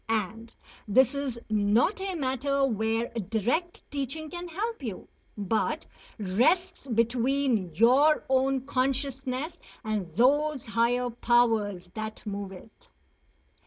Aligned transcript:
And 0.09 0.51
this 0.87 1.13
is 1.13 1.37
not 1.47 2.01
a 2.01 2.15
matter 2.15 2.65
where 2.65 3.09
direct 3.29 3.83
teaching 3.91 4.31
can 4.31 4.47
help 4.47 4.81
you, 4.81 5.07
but 5.37 5.85
rests 6.17 6.87
between 6.87 7.75
your 7.75 8.23
own 8.27 8.61
consciousness 8.61 9.59
and 9.83 10.11
those 10.15 10.65
higher 10.65 11.11
powers 11.11 11.91
that 11.93 12.25
move 12.25 12.51
it. 12.51 12.91